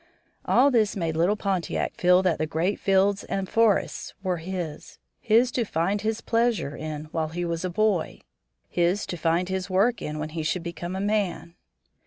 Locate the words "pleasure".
6.21-6.75